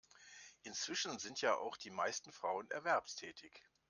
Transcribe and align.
Inzwischen 0.63 1.19
sind 1.19 1.41
ja 1.41 1.55
auch 1.57 1.77
die 1.77 1.91
meisten 1.91 2.31
Frauen 2.31 2.67
erwerbstätig. 2.71 3.61